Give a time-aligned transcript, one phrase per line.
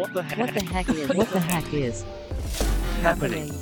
[0.00, 0.38] What the heck?
[0.38, 2.04] What the heck is what the heck is
[3.02, 3.52] happening?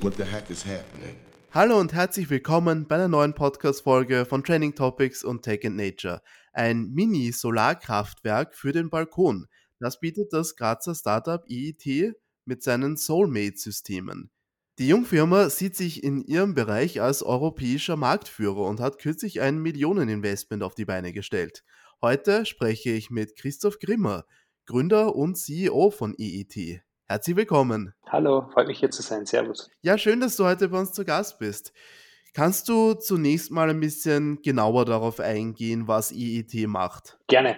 [0.00, 1.14] What the heck is happening?
[1.52, 6.20] Hallo und herzlich willkommen bei einer neuen Podcast-Folge von Training Topics und Tech and Nature.
[6.52, 9.46] Ein Mini-Solarkraftwerk für den Balkon.
[9.78, 12.16] Das bietet das Grazer Startup IET
[12.46, 14.32] mit seinen Soulmate-Systemen.
[14.80, 20.64] Die Jungfirma sieht sich in ihrem Bereich als europäischer Marktführer und hat kürzlich ein Millioneninvestment
[20.64, 21.62] auf die Beine gestellt.
[22.04, 24.26] Heute spreche ich mit Christoph Grimmer,
[24.66, 26.82] Gründer und CEO von IET.
[27.06, 27.94] Herzlich willkommen.
[28.06, 29.24] Hallo, freut mich hier zu sein.
[29.24, 29.70] Servus.
[29.80, 31.72] Ja, schön, dass du heute bei uns zu Gast bist.
[32.34, 37.16] Kannst du zunächst mal ein bisschen genauer darauf eingehen, was IET macht?
[37.26, 37.56] Gerne.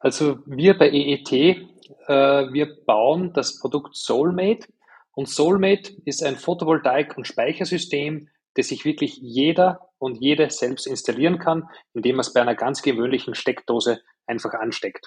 [0.00, 4.68] Also wir bei EET, äh, wir bauen das Produkt Soulmate
[5.14, 11.38] und Soulmate ist ein Photovoltaik- und Speichersystem, das sich wirklich jeder und jede selbst installieren
[11.38, 15.06] kann, indem man es bei einer ganz gewöhnlichen Steckdose einfach ansteckt.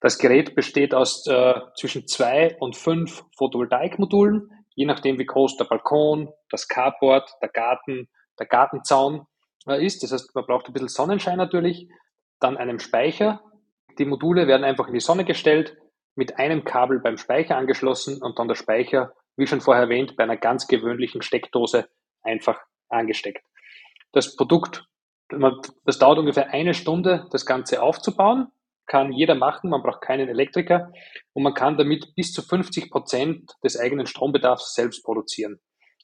[0.00, 5.64] Das Gerät besteht aus äh, zwischen zwei und fünf Photovoltaikmodulen, je nachdem wie groß der
[5.64, 9.26] Balkon, das Carport, der Garten, der Gartenzaun
[9.66, 10.02] äh, ist.
[10.02, 11.88] Das heißt, man braucht ein bisschen Sonnenschein natürlich,
[12.40, 13.42] dann einen Speicher.
[13.98, 15.78] Die Module werden einfach in die Sonne gestellt,
[16.14, 20.24] mit einem Kabel beim Speicher angeschlossen und dann der Speicher, wie schon vorher erwähnt, bei
[20.24, 21.88] einer ganz gewöhnlichen Steckdose
[22.22, 23.42] einfach angesteckt.
[24.12, 24.86] Das Produkt,
[25.84, 28.48] das dauert ungefähr eine Stunde, das Ganze aufzubauen,
[28.86, 30.92] kann jeder machen, man braucht keinen Elektriker
[31.32, 35.60] und man kann damit bis zu 50 Prozent des eigenen Strombedarfs selbst produzieren.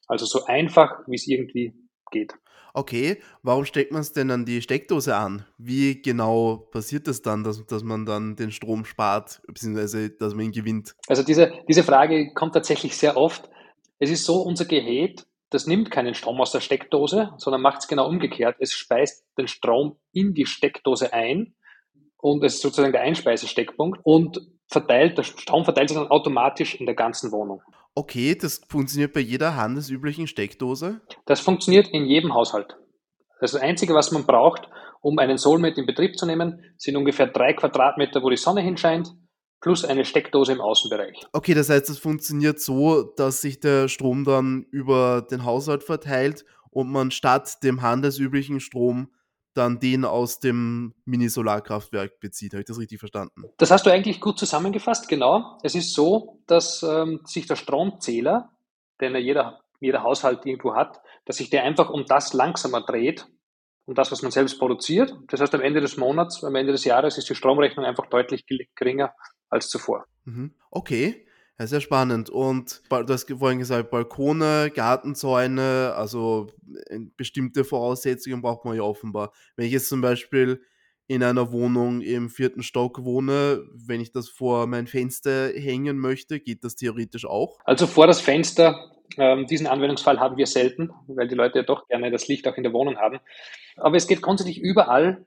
[0.07, 1.73] Also so einfach, wie es irgendwie
[2.11, 2.33] geht.
[2.73, 5.45] Okay, warum steckt man es denn an die Steckdose an?
[5.57, 10.45] Wie genau passiert das dann, dass, dass man dann den Strom spart, beziehungsweise dass man
[10.45, 10.95] ihn gewinnt?
[11.07, 13.49] Also diese, diese Frage kommt tatsächlich sehr oft.
[13.99, 17.87] Es ist so, unser Gerät das nimmt keinen Strom aus der Steckdose, sondern macht es
[17.87, 18.57] genau umgekehrt.
[18.59, 21.55] Es speist den Strom in die Steckdose ein
[22.17, 26.85] und es ist sozusagen der Einspeisesteckpunkt und verteilt, der Strom verteilt sich dann automatisch in
[26.85, 27.61] der ganzen Wohnung.
[27.95, 31.01] Okay, das funktioniert bei jeder handelsüblichen Steckdose?
[31.25, 32.75] Das funktioniert in jedem Haushalt.
[33.39, 34.67] Das Einzige, was man braucht,
[35.01, 39.09] um einen Soulmate in Betrieb zu nehmen, sind ungefähr drei Quadratmeter, wo die Sonne hinscheint
[39.61, 41.21] plus eine Steckdose im Außenbereich.
[41.33, 46.45] Okay, das heißt, es funktioniert so, dass sich der Strom dann über den Haushalt verteilt
[46.69, 49.09] und man statt dem handelsüblichen Strom
[49.57, 52.53] dann den aus dem Mini-Solarkraftwerk bezieht.
[52.53, 53.43] Habe ich das richtig verstanden?
[53.57, 55.57] Das hast du eigentlich gut zusammengefasst, genau.
[55.63, 58.51] Es ist so, dass ähm, sich der Stromzähler,
[59.01, 63.25] den ja jeder, jeder Haushalt irgendwo hat, dass sich der einfach um das langsamer dreht,
[63.85, 65.15] um das, was man selbst produziert.
[65.29, 68.45] Das heißt, am Ende des Monats, am Ende des Jahres ist die Stromrechnung einfach deutlich
[68.75, 69.13] geringer
[69.49, 70.05] als zuvor.
[70.25, 70.53] Mhm.
[70.71, 71.25] Okay.
[71.59, 72.29] Ja, sehr spannend.
[72.29, 76.47] Und du hast vorhin gesagt, Balkone, Gartenzäune, also
[76.85, 79.31] äh, bestimmte Voraussetzungen braucht man ja offenbar.
[79.55, 80.61] Wenn ich jetzt zum Beispiel
[81.07, 86.39] in einer Wohnung im vierten Stock wohne, wenn ich das vor mein Fenster hängen möchte,
[86.39, 87.57] geht das theoretisch auch?
[87.63, 91.87] Also vor das Fenster, ähm, diesen Anwendungsfall haben wir selten, weil die Leute ja doch
[91.87, 93.19] gerne das Licht auch in der Wohnung haben.
[93.77, 95.25] Aber es geht grundsätzlich überall,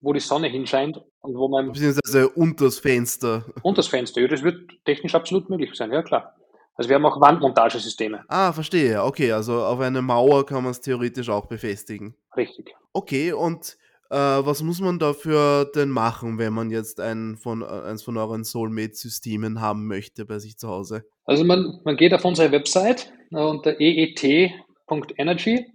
[0.00, 1.72] wo die Sonne hinscheint und wo man.
[1.72, 3.44] Beziehungsweise unter das Fenster.
[3.62, 6.34] Unter das Fenster, ja, das wird technisch absolut möglich sein, ja klar.
[6.74, 8.24] Also wir haben auch Wandmontagesysteme.
[8.28, 9.02] Ah, verstehe.
[9.02, 12.14] Okay, also auf eine Mauer kann man es theoretisch auch befestigen.
[12.36, 12.72] Richtig.
[12.92, 13.76] Okay, und
[14.10, 18.44] äh, was muss man dafür denn machen, wenn man jetzt ein von, eins von euren
[18.44, 21.04] Soulmate-Systemen haben möchte bei sich zu Hause?
[21.24, 25.66] Also man, man geht auf unsere Website äh, unter eet.energy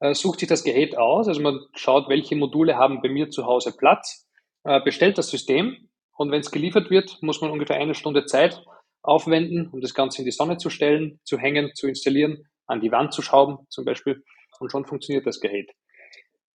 [0.00, 3.46] äh, sucht sich das Gerät aus, also man schaut, welche Module haben bei mir zu
[3.46, 4.28] Hause Platz,
[4.64, 8.62] äh, bestellt das System und wenn es geliefert wird, muss man ungefähr eine Stunde Zeit
[9.02, 12.90] aufwenden, um das Ganze in die Sonne zu stellen, zu hängen, zu installieren, an die
[12.90, 14.22] Wand zu schrauben zum Beispiel
[14.60, 15.70] und schon funktioniert das Gerät.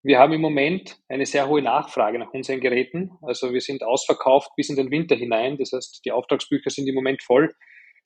[0.01, 3.11] Wir haben im Moment eine sehr hohe Nachfrage nach unseren Geräten.
[3.21, 5.57] Also wir sind ausverkauft bis in den Winter hinein.
[5.57, 7.53] Das heißt, die Auftragsbücher sind im Moment voll.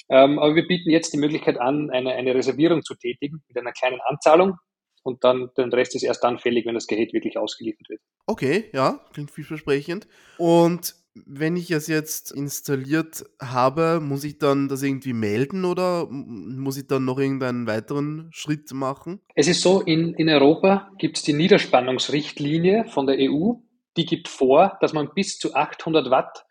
[0.09, 3.71] Ähm, aber wir bieten jetzt die Möglichkeit an, eine, eine Reservierung zu tätigen mit einer
[3.71, 4.55] kleinen Anzahlung
[5.03, 8.01] und dann den Rest ist erst dann fällig, wenn das Gerät wirklich ausgeliefert wird.
[8.25, 10.07] Okay, ja, klingt vielversprechend.
[10.37, 16.77] Und wenn ich es jetzt installiert habe, muss ich dann das irgendwie melden oder muss
[16.77, 19.21] ich dann noch irgendeinen weiteren Schritt machen?
[19.35, 23.53] Es ist so, in, in Europa gibt es die Niederspannungsrichtlinie von der EU,
[23.95, 26.45] die gibt vor, dass man bis zu 800 Watt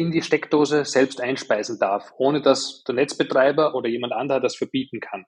[0.00, 4.98] in die Steckdose selbst einspeisen darf, ohne dass der Netzbetreiber oder jemand anderer das verbieten
[4.98, 5.26] kann.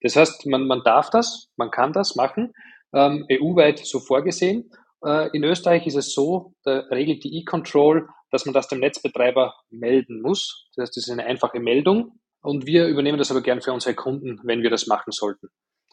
[0.00, 2.54] Das heißt, man, man darf das, man kann das machen,
[2.94, 4.70] ähm, EU-weit so vorgesehen.
[5.04, 9.54] Äh, in Österreich ist es so, da regelt die e-Control, dass man das dem Netzbetreiber
[9.68, 10.70] melden muss.
[10.74, 13.94] Das heißt, das ist eine einfache Meldung und wir übernehmen das aber gern für unsere
[13.94, 15.48] Kunden, wenn wir das machen sollten.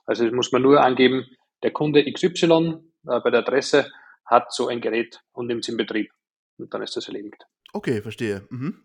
[0.05, 1.25] Also muss man nur angeben,
[1.63, 3.91] der Kunde XY äh, bei der Adresse
[4.25, 6.11] hat so ein Gerät und nimmt es in Betrieb.
[6.57, 7.43] Und dann ist das erledigt.
[7.73, 8.45] Okay, verstehe.
[8.49, 8.83] Mhm.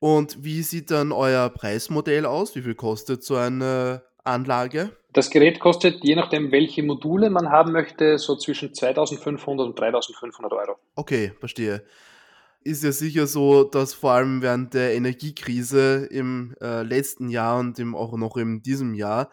[0.00, 2.54] Und wie sieht dann euer Preismodell aus?
[2.54, 4.96] Wie viel kostet so eine Anlage?
[5.12, 10.52] Das Gerät kostet, je nachdem, welche Module man haben möchte, so zwischen 2500 und 3500
[10.52, 10.76] Euro.
[10.94, 11.84] Okay, verstehe.
[12.62, 17.78] Ist ja sicher so, dass vor allem während der Energiekrise im äh, letzten Jahr und
[17.78, 19.30] im, auch noch in diesem Jahr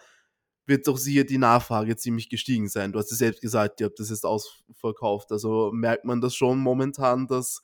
[0.65, 2.91] wird doch sicher die Nachfrage ziemlich gestiegen sein.
[2.91, 5.31] Du hast es selbst gesagt, ihr habt das jetzt ausverkauft.
[5.31, 7.61] Also merkt man das schon momentan, dass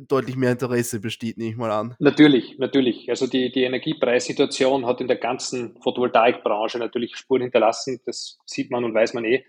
[0.00, 1.94] deutlich mehr Interesse besteht, nehme ich mal an.
[1.98, 3.08] Natürlich, natürlich.
[3.10, 8.00] Also die, die Energiepreissituation hat in der ganzen Photovoltaikbranche natürlich Spuren hinterlassen.
[8.06, 9.44] Das sieht man und weiß man eh.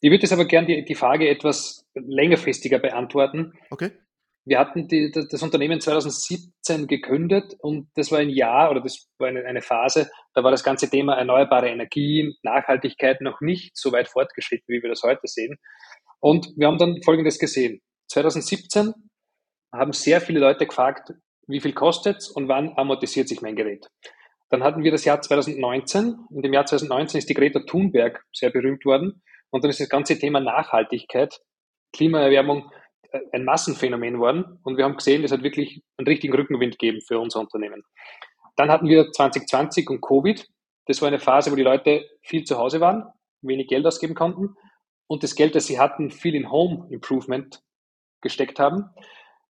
[0.00, 3.52] Ich würde jetzt aber gerne die, die Frage etwas längerfristiger beantworten.
[3.70, 3.90] Okay.
[4.44, 9.28] Wir hatten die, das Unternehmen 2017 gegründet und das war ein Jahr oder das war
[9.28, 14.08] eine, eine Phase, da war das ganze Thema erneuerbare Energien, Nachhaltigkeit noch nicht so weit
[14.08, 15.58] fortgeschritten, wie wir das heute sehen.
[16.20, 17.80] Und wir haben dann Folgendes gesehen.
[18.10, 18.94] 2017
[19.72, 21.12] haben sehr viele Leute gefragt,
[21.46, 23.88] wie viel kostet es und wann amortisiert sich mein Gerät.
[24.50, 26.26] Dann hatten wir das Jahr 2019.
[26.30, 29.22] In dem Jahr 2019 ist die Greta Thunberg sehr berühmt worden.
[29.50, 31.40] Und dann ist das ganze Thema Nachhaltigkeit,
[31.92, 32.70] Klimaerwärmung
[33.10, 34.58] äh, ein Massenphänomen worden.
[34.62, 37.82] Und wir haben gesehen, das hat wirklich einen richtigen Rückenwind gegeben für unser Unternehmen.
[38.56, 40.46] Dann hatten wir 2020 und Covid.
[40.86, 43.06] Das war eine Phase, wo die Leute viel zu Hause waren,
[43.42, 44.56] wenig Geld ausgeben konnten
[45.08, 47.62] und das Geld, das sie hatten, viel in Home Improvement
[48.20, 48.90] gesteckt haben.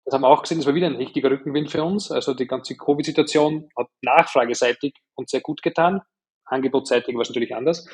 [0.05, 2.11] Das haben wir auch gesehen, das war wieder ein richtiger Rückenwind für uns.
[2.11, 6.03] Also die ganze Covid-Situation hat nachfrageseitig uns sehr gut getan.
[6.45, 7.89] Angebotsseitig war es natürlich anders.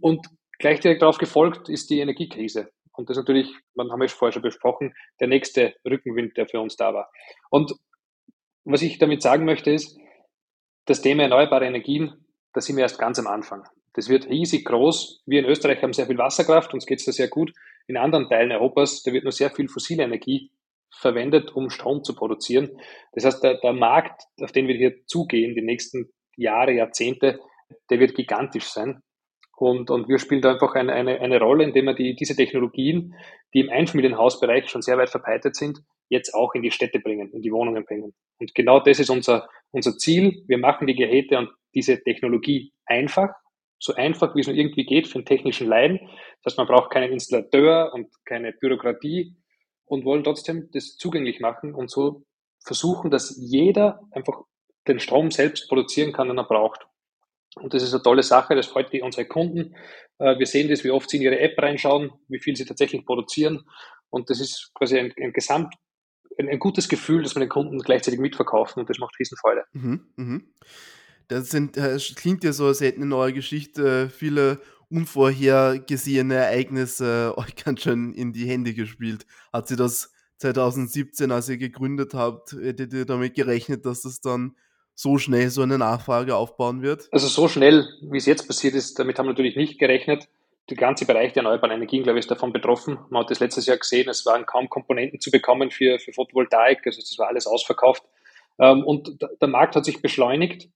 [0.00, 0.26] Und
[0.58, 2.70] gleich direkt darauf gefolgt ist die Energiekrise.
[2.92, 6.60] Und das ist natürlich, man haben wir vorher schon besprochen, der nächste Rückenwind, der für
[6.60, 7.10] uns da war.
[7.50, 7.74] Und
[8.64, 9.98] was ich damit sagen möchte ist,
[10.84, 13.64] das Thema erneuerbare Energien, da sind wir erst ganz am Anfang.
[13.94, 15.22] Das wird riesig groß.
[15.26, 17.52] Wir in Österreich haben sehr viel Wasserkraft, uns geht es da sehr gut.
[17.86, 20.50] In anderen Teilen Europas, da wird nur sehr viel fossile Energie
[20.98, 22.70] verwendet, um Strom zu produzieren.
[23.12, 27.40] Das heißt, der, der Markt, auf den wir hier zugehen, die nächsten Jahre, Jahrzehnte,
[27.90, 29.02] der wird gigantisch sein.
[29.56, 33.14] Und, und wir spielen da einfach eine, eine, eine Rolle, indem wir die, diese Technologien,
[33.52, 37.40] die im Einfamilienhausbereich schon sehr weit verbreitet sind, jetzt auch in die Städte bringen, in
[37.40, 38.14] die Wohnungen bringen.
[38.40, 40.42] Und genau das ist unser, unser Ziel.
[40.48, 43.30] Wir machen die Geräte und diese Technologie einfach,
[43.78, 46.00] so einfach wie es nur irgendwie geht für einen technischen Laien.
[46.42, 49.36] Das heißt, man braucht keinen Installateur und keine Bürokratie,
[49.86, 52.24] und wollen trotzdem das zugänglich machen und so
[52.64, 54.42] versuchen, dass jeder einfach
[54.88, 56.86] den Strom selbst produzieren kann, den er braucht.
[57.56, 59.76] Und das ist eine tolle Sache, das freut die, unsere Kunden.
[60.18, 63.04] Äh, wir sehen das, wie oft sie in ihre App reinschauen, wie viel sie tatsächlich
[63.04, 63.64] produzieren.
[64.10, 65.74] Und das ist quasi ein, ein Gesamt,
[66.38, 69.64] ein, ein, gutes Gefühl, dass wir den Kunden gleichzeitig mitverkaufen und das macht Riesenfreude.
[69.72, 70.54] Mhm, mhm.
[71.28, 74.60] Das sind, das klingt ja so, als hätten in eurer Geschichte viele
[74.94, 79.26] unvorhergesehene Ereignisse euch ganz schön in die Hände gespielt.
[79.52, 84.56] Hat sie das 2017, als ihr gegründet habt, hättet ihr damit gerechnet, dass das dann
[84.94, 87.08] so schnell so eine Nachfrage aufbauen wird?
[87.10, 90.28] Also so schnell, wie es jetzt passiert ist, damit haben wir natürlich nicht gerechnet.
[90.70, 92.98] Der ganze Bereich der erneuerbaren Energien, glaube ich, ist davon betroffen.
[93.10, 96.86] Man hat das letztes Jahr gesehen, es waren kaum Komponenten zu bekommen für, für Photovoltaik,
[96.86, 98.04] also das war alles ausverkauft.
[98.58, 100.68] Ähm, und der Markt hat sich beschleunigt.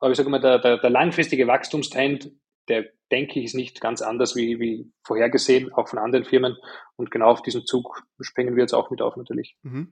[0.00, 2.30] Aber ich sage mal, der, der, der langfristige Wachstumstrend
[2.68, 6.56] der, denke ich, ist nicht ganz anders wie, wie vorhergesehen, auch von anderen Firmen.
[6.96, 9.56] Und genau auf diesen Zug springen wir jetzt auch mit auf natürlich.
[9.62, 9.88] Mhm.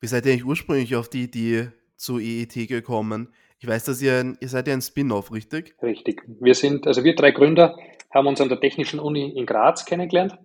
[0.00, 3.32] Wie seid ihr eigentlich ursprünglich auf die Idee zu EET gekommen?
[3.60, 5.74] Ich weiß, dass ihr, ihr seid ja ein Spin-off, richtig?
[5.82, 6.22] Richtig.
[6.40, 7.76] Wir sind, also wir drei Gründer
[8.12, 10.38] haben uns an der Technischen Uni in Graz kennengelernt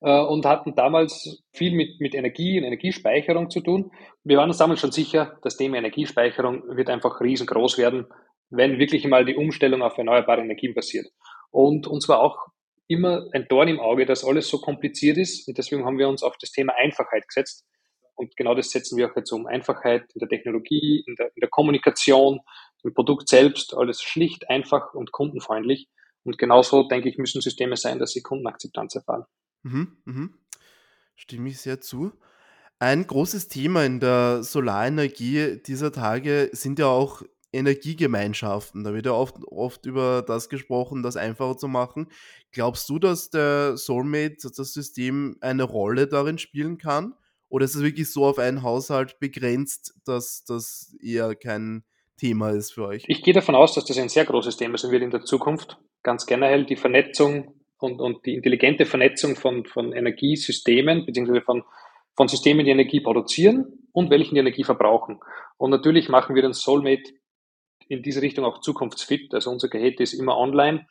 [0.00, 3.92] äh, und hatten damals viel mit, mit Energie und Energiespeicherung zu tun.
[4.24, 8.06] Wir waren uns damals schon sicher, das Thema Energiespeicherung wird einfach riesengroß werden
[8.50, 11.06] wenn wirklich mal die Umstellung auf erneuerbare Energien passiert.
[11.50, 12.48] Und uns war auch
[12.86, 15.46] immer ein Dorn im Auge, dass alles so kompliziert ist.
[15.46, 17.66] Und deswegen haben wir uns auf das Thema Einfachheit gesetzt.
[18.14, 19.46] Und genau das setzen wir auch jetzt um.
[19.46, 22.40] Einfachheit in der Technologie, in der, in der Kommunikation,
[22.82, 25.88] im Produkt selbst, alles schlicht, einfach und kundenfreundlich.
[26.24, 29.24] Und genauso, denke ich, müssen Systeme sein, dass sie Kundenakzeptanz erfahren.
[29.62, 30.34] Mhm, mhm.
[31.14, 32.12] Stimme ich sehr zu.
[32.80, 38.84] Ein großes Thema in der Solarenergie dieser Tage sind ja auch Energiegemeinschaften.
[38.84, 42.08] Da wird ja oft, oft über das gesprochen, das einfacher zu machen.
[42.52, 47.14] Glaubst du, dass der Soulmate, das System, eine Rolle darin spielen kann?
[47.48, 51.82] Oder ist es wirklich so auf einen Haushalt begrenzt, dass das eher kein
[52.18, 53.04] Thema ist für euch?
[53.08, 55.78] Ich gehe davon aus, dass das ein sehr großes Thema sein wird in der Zukunft.
[56.02, 61.62] Ganz generell die Vernetzung und, und die intelligente Vernetzung von, von Energiesystemen, beziehungsweise von,
[62.14, 65.20] von Systemen, die Energie produzieren und welchen die Energie verbrauchen.
[65.56, 67.14] Und natürlich machen wir den Soulmate
[67.86, 69.32] in diese Richtung auch zukunftsfit.
[69.34, 70.86] Also unser Gerät ist immer online.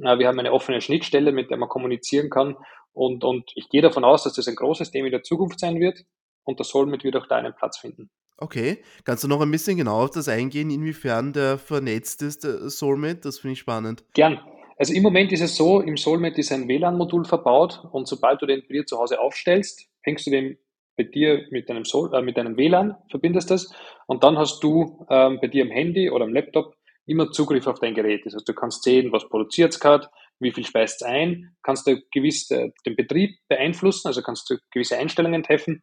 [0.00, 2.56] Äh, wir haben eine offene Schnittstelle, mit der man kommunizieren kann.
[2.92, 5.80] Und, und ich gehe davon aus, dass das ein großes Thema in der Zukunft sein
[5.80, 6.04] wird.
[6.44, 8.10] Und das Solmit wird auch da einen Platz finden.
[8.36, 8.82] Okay.
[9.04, 13.20] Kannst du noch ein bisschen genauer auf das eingehen, inwiefern der vernetzt ist, der Soulmate?
[13.20, 14.04] Das finde ich spannend.
[14.14, 14.40] Gern.
[14.76, 18.46] Also im Moment ist es so, im Soulmate ist ein WLAN-Modul verbaut und sobald du
[18.46, 20.58] den bei dir zu Hause aufstellst, hängst du den
[21.02, 23.72] bei dir mit deinem, Soul, äh, mit deinem WLAN, verbindest das
[24.06, 26.74] und dann hast du ähm, bei dir am Handy oder am Laptop
[27.06, 28.24] immer Zugriff auf dein Gerät.
[28.24, 31.86] Das heißt, du kannst sehen, was produziert es gerade, wie viel speist es ein, kannst
[31.86, 35.82] du gewiss äh, den Betrieb beeinflussen, also kannst du gewisse Einstellungen treffen.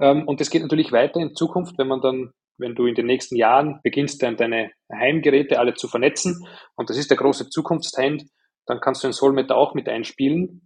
[0.00, 3.06] Ähm, und das geht natürlich weiter in Zukunft, wenn man dann, wenn du in den
[3.06, 6.46] nächsten Jahren beginnst, dann deine Heimgeräte alle zu vernetzen.
[6.76, 8.24] Und das ist der große Zukunftstrend.
[8.66, 10.65] Dann kannst du den Soulmate auch mit einspielen.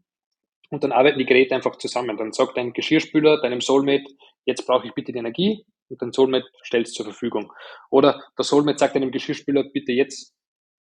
[0.71, 2.17] Und dann arbeiten die Geräte einfach zusammen.
[2.17, 4.05] Dann sagt dein Geschirrspüler deinem Soulmate,
[4.45, 7.53] jetzt brauche ich bitte die Energie und dein Soulmate stellt es zur Verfügung.
[7.91, 10.35] Oder der Soulmate sagt deinem Geschirrspüler, bitte jetzt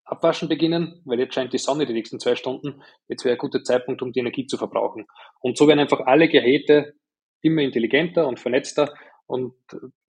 [0.05, 2.83] abwaschen beginnen, weil jetzt scheint die Sonne die nächsten zwei Stunden.
[3.09, 5.07] Jetzt wäre ein guter Zeitpunkt, um die Energie zu verbrauchen.
[5.41, 6.95] Und so werden einfach alle Geräte
[7.41, 8.93] immer intelligenter und vernetzter.
[9.27, 9.55] Und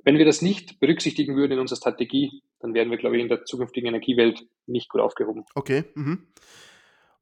[0.04, 3.30] wenn wir das nicht berücksichtigen würden in unserer Strategie, dann wären wir, glaube ich, in
[3.30, 5.46] der zukünftigen Energiewelt nicht gut aufgehoben.
[5.56, 5.86] Okay.
[5.94, 6.28] Mhm.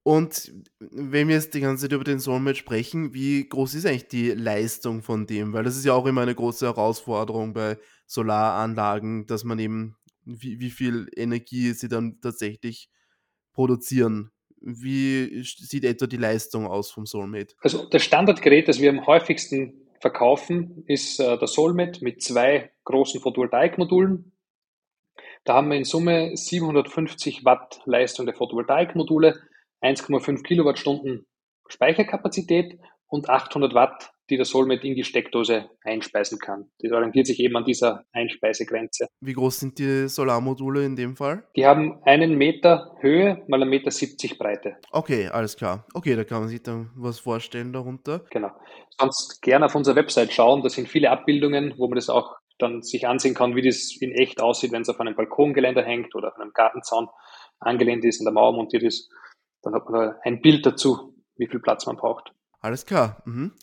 [0.10, 4.08] Und wenn wir jetzt die ganze Zeit über den Soulmate sprechen, wie groß ist eigentlich
[4.08, 5.54] die Leistung von dem?
[5.54, 10.60] Weil das ist ja auch immer eine große Herausforderung bei Solaranlagen, dass man eben, wie,
[10.60, 12.90] wie viel Energie sie dann tatsächlich
[13.54, 14.32] produzieren.
[14.60, 17.54] Wie sieht etwa die Leistung aus vom Soulmate?
[17.62, 23.22] Also das Standardgerät, das wir am häufigsten verkaufen, ist äh, der Soulmate mit zwei großen
[23.22, 24.32] Photovoltaikmodulen.
[25.44, 29.40] Da haben wir in Summe 750 Watt Leistung der Photovoltaikmodule
[29.82, 31.26] 1,5 Kilowattstunden
[31.68, 36.70] Speicherkapazität und 800 Watt, die der Soulmate in die Steckdose einspeisen kann.
[36.80, 39.08] Das orientiert sich eben an dieser Einspeisegrenze.
[39.22, 41.44] Wie groß sind die Solarmodule in dem Fall?
[41.56, 44.78] Die haben einen Meter Höhe mal einen Meter 70 Breite.
[44.92, 45.86] Okay, alles klar.
[45.94, 48.26] Okay, da kann man sich dann was vorstellen darunter.
[48.30, 48.52] Genau.
[49.00, 50.62] Sonst gerne auf unserer Website schauen.
[50.62, 54.12] Da sind viele Abbildungen, wo man das auch dann sich ansehen kann, wie das in
[54.12, 57.08] echt aussieht, wenn es auf einem Balkongeländer hängt oder auf einem Gartenzaun
[57.60, 59.10] angelehnt ist, in der Mauer montiert ist.
[59.62, 62.34] Dann hat man da ein Bild dazu, wie viel Platz man braucht.
[62.62, 63.22] Alles klar.
[63.26, 63.54] Mhm.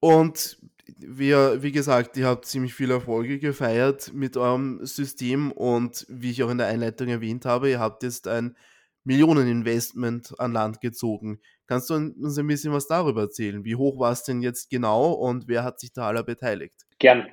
[0.00, 0.58] Und
[0.96, 6.42] wir, wie gesagt, ihr habt ziemlich viele Erfolge gefeiert mit eurem System und wie ich
[6.42, 8.56] auch in der Einleitung erwähnt habe, ihr habt jetzt ein
[9.04, 11.40] Millioneninvestment an Land gezogen.
[11.66, 13.64] Kannst du uns ein bisschen was darüber erzählen?
[13.64, 16.74] Wie hoch war es denn jetzt genau und wer hat sich da aller beteiligt?
[16.98, 17.26] Gern,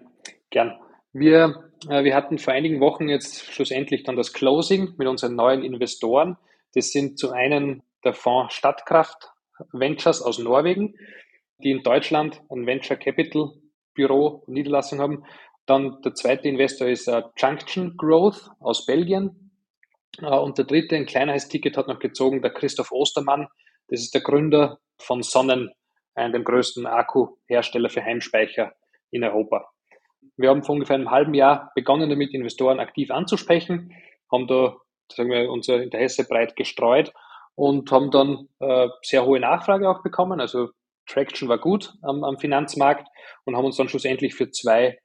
[0.49, 0.73] gern.
[1.13, 5.63] Wir, äh, wir hatten vor einigen Wochen jetzt schlussendlich dann das Closing mit unseren neuen
[5.63, 6.37] Investoren.
[6.73, 9.31] Das sind zu einen der Fonds Stadtkraft
[9.71, 10.95] Ventures aus Norwegen,
[11.59, 13.51] die in Deutschland ein Venture Capital
[13.93, 15.23] Büro Niederlassung haben.
[15.65, 19.51] Dann der zweite Investor ist uh, Junction Growth aus Belgien.
[20.21, 23.47] Uh, und der dritte, ein kleineres Ticket hat noch gezogen, der Christoph Ostermann.
[23.87, 25.71] Das ist der Gründer von Sonnen,
[26.13, 28.73] einem der größten Akkuhersteller für Heimspeicher
[29.11, 29.69] in Europa.
[30.37, 33.93] Wir haben vor ungefähr einem halben Jahr begonnen, damit Investoren aktiv anzusprechen,
[34.31, 34.75] haben da
[35.11, 37.13] sagen wir, unser Interesse breit gestreut
[37.55, 40.39] und haben dann äh, sehr hohe Nachfrage auch bekommen.
[40.39, 40.69] Also
[41.07, 43.07] Traction war gut am, am Finanzmarkt
[43.45, 44.99] und haben uns dann schlussendlich für zwei,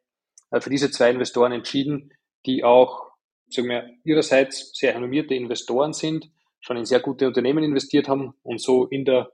[0.50, 2.12] äh, für diese zwei Investoren entschieden,
[2.46, 3.10] die auch
[3.50, 6.30] sagen wir, ihrerseits sehr renommierte Investoren sind,
[6.60, 9.32] schon in sehr gute Unternehmen investiert haben und so in der,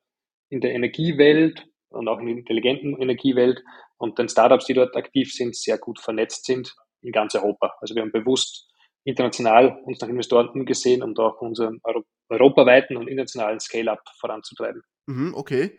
[0.49, 3.63] in der Energiewelt und auch in der intelligenten Energiewelt
[3.99, 7.75] und den Startups, die dort aktiv sind, sehr gut vernetzt sind in ganz Europa.
[7.81, 8.69] Also wir haben bewusst
[9.05, 14.83] international uns nach Investoren umgesehen, um da auch unseren Euro europaweiten und internationalen Scale-up voranzutreiben.
[15.07, 15.79] Mhm, okay.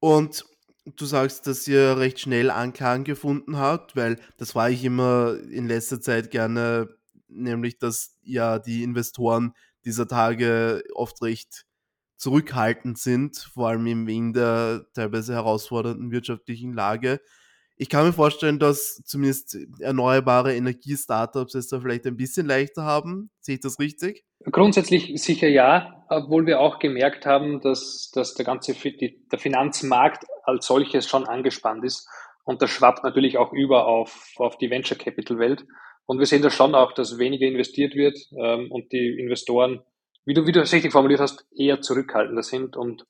[0.00, 0.44] Und
[0.84, 5.68] du sagst, dass ihr recht schnell Anklang gefunden habt, weil das war ich immer in
[5.68, 6.88] letzter Zeit gerne,
[7.28, 11.66] nämlich dass ja die Investoren dieser Tage oft recht
[12.16, 17.20] zurückhaltend sind, vor allem wegen der teilweise herausfordernden wirtschaftlichen Lage.
[17.80, 23.30] Ich kann mir vorstellen, dass zumindest erneuerbare Energie-Startups es da vielleicht ein bisschen leichter haben.
[23.40, 24.26] Sehe ich das richtig?
[24.52, 30.66] Grundsätzlich sicher ja, obwohl wir auch gemerkt haben, dass, dass der ganze der Finanzmarkt als
[30.66, 32.06] solches schon angespannt ist.
[32.44, 35.64] Und das schwappt natürlich auch über auf, auf die Venture Capital Welt.
[36.04, 39.80] Und wir sehen da schon auch, dass weniger investiert wird ähm, und die Investoren,
[40.26, 43.06] wie du, wie du es richtig formuliert hast, eher zurückhaltender sind und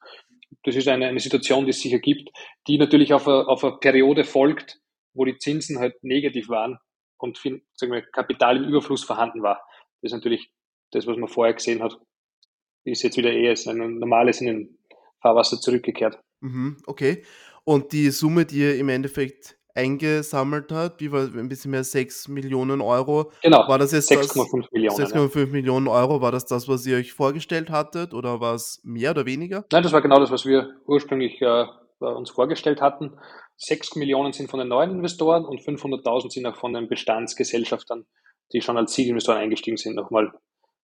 [0.65, 2.31] das ist eine, eine Situation, die es sicher gibt,
[2.67, 4.81] die natürlich auf eine, auf eine Periode folgt,
[5.15, 6.79] wo die Zinsen halt negativ waren
[7.19, 9.63] und sagen wir, Kapital im Überfluss vorhanden war.
[10.01, 10.51] Das ist natürlich
[10.93, 11.99] das, was man vorher gesehen hat,
[12.85, 14.79] ist jetzt wieder eher ein normales in den
[15.21, 16.19] Fahrwasser zurückgekehrt.
[16.41, 17.25] Mhm, okay.
[17.65, 22.29] Und die Summe, die ihr im Endeffekt eingesammelt hat, wie war ein bisschen mehr 6
[22.29, 23.33] Millionen Euro.
[23.43, 24.97] Genau, war das jetzt 6,5 Millionen.
[24.97, 25.47] 6,5 ja.
[25.47, 29.27] Millionen Euro, war das das, was ihr euch vorgestellt hattet oder war es mehr oder
[29.27, 29.65] weniger?
[29.73, 31.65] Nein, das war genau das, was wir ursprünglich äh,
[32.01, 33.19] äh, uns vorgestellt hatten.
[33.57, 38.07] 6 Millionen sind von den neuen Investoren und 500.000 sind auch von den Bestandsgesellschaftern,
[38.53, 40.33] die schon als Seed-Investoren eingestiegen sind, nochmal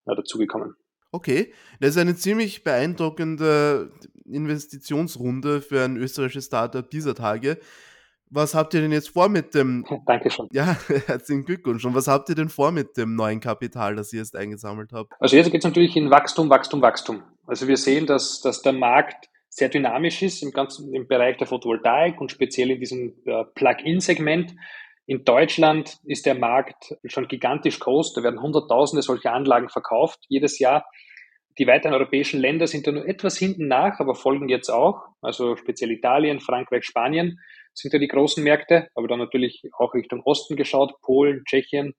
[0.06, 0.74] ja, dazugekommen.
[1.12, 3.92] Okay, das ist eine ziemlich beeindruckende
[4.26, 7.58] Investitionsrunde für ein österreichisches Startup dieser Tage.
[8.30, 9.84] Was habt ihr denn jetzt vor mit dem?
[10.06, 10.48] Dankeschön.
[10.52, 11.84] Ja, herzlichen Glückwunsch.
[11.84, 15.12] Und was habt ihr denn vor mit dem neuen Kapital, das ihr jetzt eingesammelt habt?
[15.20, 17.22] Also jetzt geht es natürlich in Wachstum, Wachstum, Wachstum.
[17.46, 21.46] Also wir sehen, dass, dass der Markt sehr dynamisch ist im ganzen im Bereich der
[21.46, 24.54] Photovoltaik und speziell in diesem äh, Plug-in-Segment.
[25.06, 28.12] In Deutschland ist der Markt schon gigantisch groß.
[28.12, 30.84] Da werden Hunderttausende solcher Anlagen verkauft jedes Jahr.
[31.58, 35.06] Die weiteren europäischen Länder sind da nur etwas hinten nach, aber folgen jetzt auch.
[35.22, 37.38] Also speziell Italien, Frankreich, Spanien
[37.76, 41.94] sind ja die großen Märkte, aber dann natürlich auch Richtung Osten geschaut, Polen, Tschechien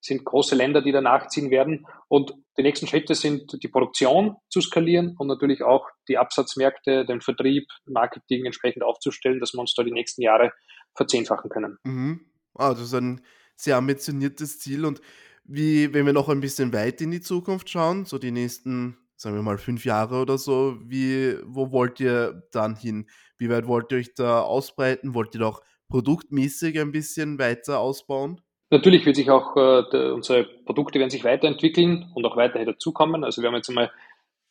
[0.00, 1.86] sind große Länder, die da nachziehen werden.
[2.06, 7.20] Und die nächsten Schritte sind die Produktion zu skalieren und natürlich auch die Absatzmärkte, den
[7.20, 10.52] Vertrieb, Marketing entsprechend aufzustellen, dass wir uns da die nächsten Jahre
[10.94, 11.78] verzehnfachen können.
[11.84, 12.20] Mhm.
[12.54, 13.22] Ah, das ist ein
[13.56, 14.84] sehr ambitioniertes Ziel.
[14.84, 15.00] Und
[15.44, 19.34] wie, wenn wir noch ein bisschen weit in die Zukunft schauen, so die nächsten, sagen
[19.34, 23.08] wir mal, fünf Jahre oder so, wie, wo wollt ihr dann hin?
[23.36, 25.14] Wie weit wollt ihr euch da ausbreiten?
[25.14, 28.40] Wollt ihr doch produktmäßig ein bisschen weiter ausbauen?
[28.70, 33.24] Natürlich wird sich auch äh, unsere Produkte werden sich weiterentwickeln und auch weiterhin dazukommen.
[33.24, 33.90] Also wir haben jetzt einmal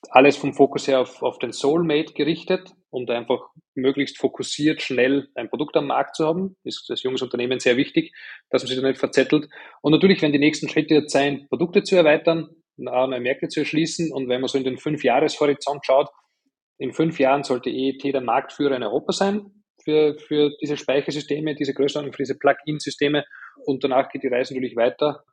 [0.09, 2.73] alles vom Fokus her auf, auf den Soulmate gerichtet,
[3.05, 3.41] da einfach
[3.75, 6.55] möglichst fokussiert, schnell ein Produkt am Markt zu haben.
[6.63, 8.11] Ist das junges Unternehmen sehr wichtig,
[8.49, 9.49] dass man sich da nicht verzettelt.
[9.81, 14.11] Und natürlich werden die nächsten Schritte jetzt sein, Produkte zu erweitern, neue Märkte zu erschließen.
[14.11, 16.09] Und wenn man so in den fünf Jahreshorizont schaut,
[16.77, 19.51] in fünf Jahren sollte EET der Marktführer in Europa sein
[19.83, 23.25] für, für diese Speichersysteme, diese Größenordnung, für diese Plug-in-Systeme.
[23.65, 25.23] Und danach geht die Reise natürlich weiter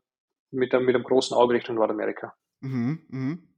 [0.51, 2.35] mit einem, mit einem großen Auge Richtung Nordamerika.
[2.61, 3.49] Mhm, mhm.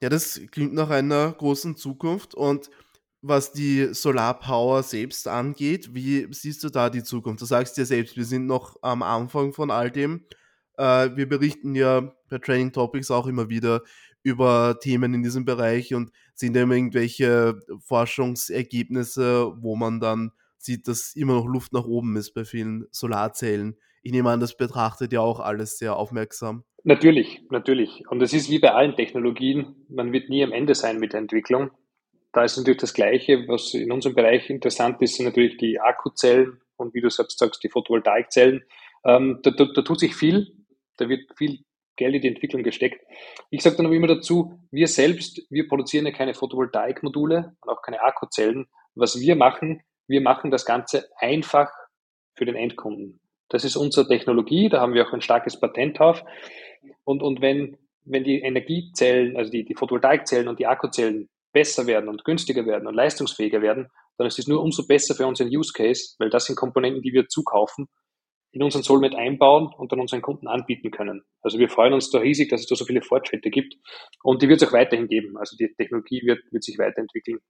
[0.00, 2.34] Ja, das klingt nach einer großen Zukunft.
[2.34, 2.70] Und
[3.20, 7.40] was die Solarpower selbst angeht, wie siehst du da die Zukunft?
[7.40, 10.24] Du sagst ja selbst, wir sind noch am Anfang von all dem.
[10.78, 13.82] Äh, wir berichten ja bei Training Topics auch immer wieder
[14.22, 20.88] über Themen in diesem Bereich und sehen da immer irgendwelche Forschungsergebnisse, wo man dann sieht,
[20.88, 23.76] dass immer noch Luft nach oben ist bei vielen Solarzellen.
[24.02, 26.64] Ich nehme an, das betrachtet ja auch alles sehr aufmerksam.
[26.84, 28.04] Natürlich, natürlich.
[28.08, 31.20] Und es ist wie bei allen Technologien, man wird nie am Ende sein mit der
[31.20, 31.70] Entwicklung.
[32.32, 36.60] Da ist natürlich das Gleiche, was in unserem Bereich interessant ist, sind natürlich die Akkuzellen
[36.76, 38.62] und wie du selbst sagst, die Photovoltaikzellen.
[39.04, 40.57] Ähm, da, da, da tut sich viel,
[40.98, 41.60] da wird viel
[41.96, 43.04] Geld in die Entwicklung gesteckt.
[43.50, 47.82] Ich sage dann aber immer dazu, wir selbst, wir produzieren ja keine Photovoltaikmodule und auch
[47.82, 48.66] keine Akkuzellen.
[48.94, 51.70] Was wir machen, wir machen das Ganze einfach
[52.34, 53.20] für den Endkunden.
[53.48, 56.22] Das ist unsere Technologie, da haben wir auch ein starkes Patent drauf.
[57.04, 62.08] Und, und wenn, wenn die Energiezellen, also die, die Photovoltaikzellen und die Akkuzellen besser werden
[62.08, 65.72] und günstiger werden und leistungsfähiger werden, dann ist es nur umso besser für unseren Use
[65.72, 67.88] Case, weil das sind Komponenten, die wir zukaufen,
[68.50, 71.22] in unseren Soulmate einbauen und dann unseren Kunden anbieten können.
[71.42, 73.76] Also wir freuen uns da riesig, dass es da so viele Fortschritte gibt
[74.22, 75.36] und die wird es auch weiterhin geben.
[75.36, 77.40] Also die Technologie wird, wird sich weiterentwickeln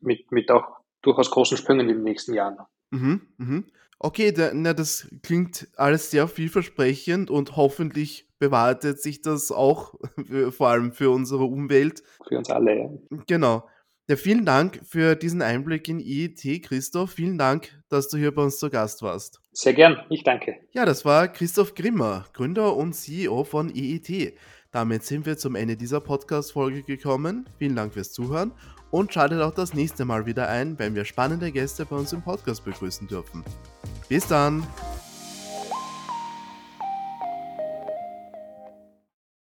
[0.00, 0.64] mit, mit auch
[1.02, 2.58] durchaus großen Sprüngen in den nächsten Jahren.
[2.90, 3.64] Mhm, mhm.
[3.98, 9.94] Okay, da, na, das klingt alles sehr vielversprechend und hoffentlich bewahrheitet sich das auch,
[10.50, 12.02] vor allem für unsere Umwelt.
[12.28, 12.90] Für uns alle, ja.
[13.26, 13.68] Genau.
[14.06, 17.12] Ja, vielen Dank für diesen Einblick in IET, Christoph.
[17.12, 19.40] Vielen Dank, dass du hier bei uns zu Gast warst.
[19.52, 20.56] Sehr gern, ich danke.
[20.72, 24.34] Ja, das war Christoph Grimmer, Gründer und CEO von IET.
[24.72, 27.48] Damit sind wir zum Ende dieser Podcast-Folge gekommen.
[27.58, 28.52] Vielen Dank fürs Zuhören
[28.90, 32.20] und schaltet auch das nächste Mal wieder ein, wenn wir spannende Gäste bei uns im
[32.20, 33.42] Podcast begrüßen dürfen.
[34.08, 34.66] Bis dann!